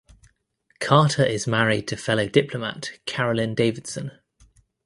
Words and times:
Carter 0.79 1.23
is 1.23 1.45
married 1.45 1.87
to 1.89 1.95
fellow 1.95 2.27
diplomat 2.27 2.89
Carolyn 3.05 3.53
Davidson. 3.53 4.09